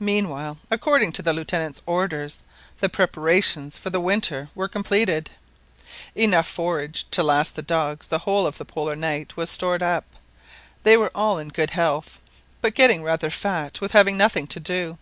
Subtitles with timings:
[0.00, 2.42] Meanwhile, according to the Lieutenant's orders,
[2.80, 5.30] the preparations for the winter were completed.
[6.16, 10.02] Enough forage to last the dogs the whole of the Polar night was stored up.
[10.82, 12.18] They were all in good health,
[12.60, 14.98] but getting rather fat with having nothing to do.